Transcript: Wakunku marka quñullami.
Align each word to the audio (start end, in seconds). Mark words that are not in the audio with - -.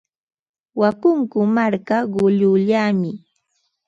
Wakunku 0.79 1.39
marka 1.55 1.97
quñullami. 2.13 3.11